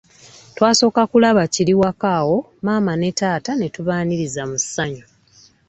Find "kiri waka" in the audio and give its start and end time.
1.53-2.07